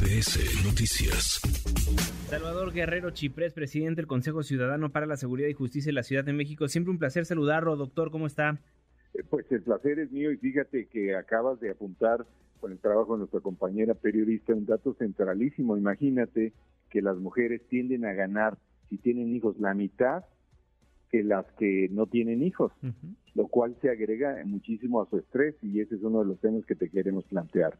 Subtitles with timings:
[0.00, 1.40] MBS Noticias.
[2.30, 6.24] Salvador Guerrero Chiprés, presidente del Consejo Ciudadano para la Seguridad y Justicia de la Ciudad
[6.24, 6.68] de México.
[6.68, 8.10] Siempre un placer saludarlo, doctor.
[8.10, 8.58] ¿Cómo está?
[9.12, 12.24] Eh, pues el placer es mío y fíjate que acabas de apuntar
[12.60, 15.76] con el trabajo de nuestra compañera periodista un dato centralísimo.
[15.76, 16.54] Imagínate
[16.88, 18.56] que las mujeres tienden a ganar,
[18.88, 20.24] si tienen hijos, la mitad
[21.10, 22.72] que las que no tienen hijos,
[23.34, 26.64] lo cual se agrega muchísimo a su estrés y ese es uno de los temas
[26.64, 27.76] que te queremos plantear.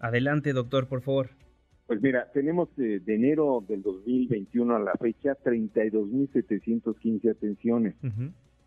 [0.00, 1.30] Adelante, doctor, por favor.
[1.86, 7.94] Pues mira, tenemos eh, de enero del 2021 a la fecha 32.715 atenciones.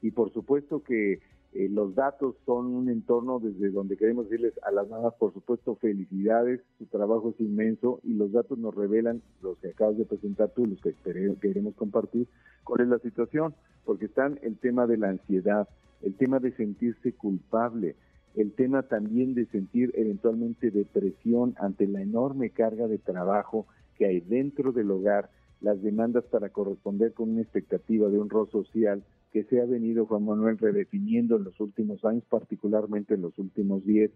[0.02, 1.22] Y por supuesto que
[1.54, 5.76] eh, los datos son un entorno desde donde queremos decirles a las mamás, por supuesto,
[5.76, 10.50] felicidades, su trabajo es inmenso y los datos nos revelan, los que acabas de presentar
[10.50, 10.94] tú, los que
[11.40, 12.28] queremos compartir,
[12.64, 15.70] cuál es la situación, porque están el tema de la ansiedad,
[16.02, 17.96] el tema de sentirse culpable,
[18.36, 24.22] el tema también de sentir eventualmente depresión ante la enorme carga de trabajo que hay
[24.22, 25.30] dentro del hogar,
[25.62, 30.06] las demandas para corresponder con una expectativa de un rol social que se ha venido,
[30.06, 34.12] Juan Manuel, redefiniendo en los últimos años, particularmente en los últimos 10.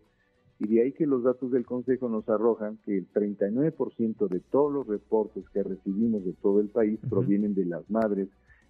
[0.60, 4.74] Y de ahí que los datos del Consejo nos arrojan que el 39% de todos
[4.74, 8.28] los reportes que recibimos de todo el país provienen de las madres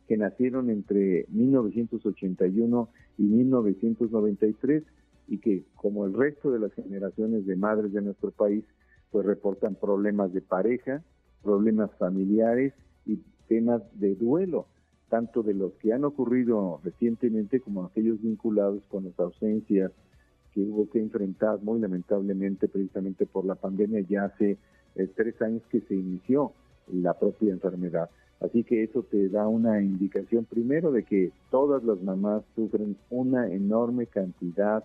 [0.07, 4.83] que nacieron entre 1981 y 1993
[5.27, 8.63] y que, como el resto de las generaciones de madres de nuestro país,
[9.11, 11.03] pues reportan problemas de pareja,
[11.43, 12.73] problemas familiares
[13.05, 14.67] y temas de duelo,
[15.09, 19.91] tanto de los que han ocurrido recientemente como aquellos vinculados con las ausencias
[20.53, 24.57] que hubo que enfrentar muy lamentablemente precisamente por la pandemia ya hace
[24.95, 26.51] eh, tres años que se inició
[26.91, 28.09] la propia enfermedad.
[28.39, 33.51] Así que eso te da una indicación primero de que todas las mamás sufren una
[33.51, 34.83] enorme cantidad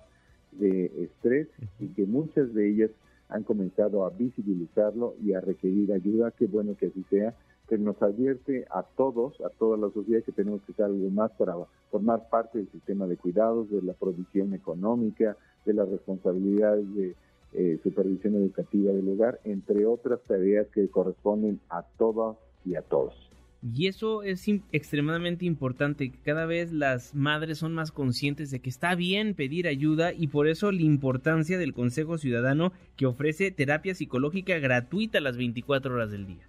[0.52, 1.48] de estrés
[1.80, 2.90] y que muchas de ellas
[3.28, 6.32] han comenzado a visibilizarlo y a requerir ayuda.
[6.32, 7.34] Qué bueno que así sea,
[7.68, 11.30] pero nos advierte a todos, a toda la sociedad, que tenemos que hacer algo más
[11.32, 11.54] para
[11.90, 17.14] formar parte del sistema de cuidados, de la provisión económica, de las responsabilidades de
[17.54, 23.31] eh, supervisión educativa del hogar, entre otras tareas que corresponden a todas y a todos.
[23.62, 28.68] Y eso es extremadamente importante, que cada vez las madres son más conscientes de que
[28.68, 33.94] está bien pedir ayuda y por eso la importancia del Consejo Ciudadano que ofrece terapia
[33.94, 36.44] psicológica gratuita las 24 horas del día.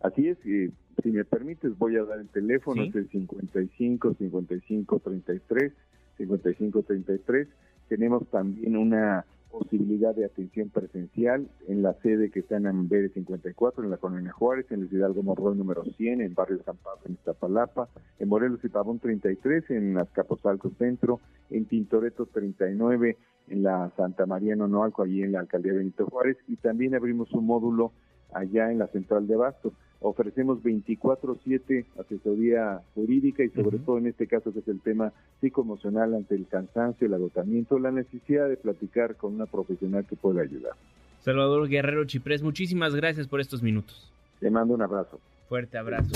[0.00, 5.72] Así es, si me permites voy a dar el teléfono, es el 55 55 33
[6.16, 7.48] 55 33.
[7.88, 9.26] Tenemos también una
[9.58, 14.32] posibilidad de atención presencial en la sede que está en Amberes 54, en la Colonia
[14.32, 17.88] Juárez, en el Hidalgo Morroy número 100, en Barrio San Pablo, en Iztapalapa,
[18.18, 21.20] en Morelos y Pavón 33, en Azcapotzalco Centro,
[21.50, 23.16] en Tintoreto 39,
[23.48, 27.46] en la Santa María Nonoalco, allí en la Alcaldía Benito Juárez, y también abrimos un
[27.46, 27.92] módulo
[28.32, 29.72] allá en la Central de Abasto
[30.04, 36.14] ofrecemos 24/7 asesoría jurídica y sobre todo en este caso que es el tema psicoemocional
[36.14, 40.72] ante el cansancio, el agotamiento, la necesidad de platicar con una profesional que pueda ayudar.
[41.20, 44.12] Salvador Guerrero Chiprés, muchísimas gracias por estos minutos.
[44.40, 45.18] Te mando un abrazo.
[45.48, 46.10] Fuerte abrazo.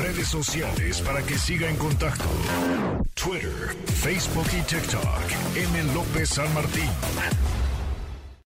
[0.00, 2.24] Redes sociales para que siga en contacto:
[3.14, 5.22] Twitter, Facebook y TikTok.
[5.56, 5.94] M.
[5.94, 6.88] López San Martín.